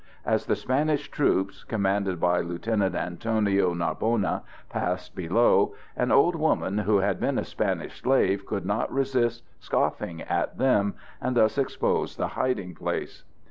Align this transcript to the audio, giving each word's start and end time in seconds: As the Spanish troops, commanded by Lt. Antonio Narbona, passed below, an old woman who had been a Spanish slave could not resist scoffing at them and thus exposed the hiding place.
As 0.25 0.47
the 0.47 0.55
Spanish 0.55 1.11
troops, 1.11 1.63
commanded 1.63 2.19
by 2.19 2.39
Lt. 2.41 2.67
Antonio 2.67 3.75
Narbona, 3.75 4.41
passed 4.67 5.13
below, 5.15 5.75
an 5.95 6.11
old 6.11 6.35
woman 6.35 6.79
who 6.79 6.97
had 6.97 7.19
been 7.19 7.37
a 7.37 7.45
Spanish 7.45 8.01
slave 8.01 8.47
could 8.47 8.65
not 8.65 8.91
resist 8.91 9.43
scoffing 9.59 10.23
at 10.23 10.57
them 10.57 10.95
and 11.21 11.37
thus 11.37 11.59
exposed 11.59 12.17
the 12.17 12.29
hiding 12.29 12.73
place. 12.73 13.25